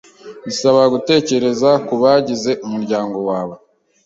[0.45, 3.55] Bisaba gutekereza kubagize umuryango wawe?